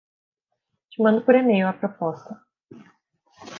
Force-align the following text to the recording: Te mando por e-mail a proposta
Te 0.89 0.97
mando 1.03 1.23
por 1.23 1.35
e-mail 1.35 1.65
a 1.67 1.79
proposta 1.81 2.31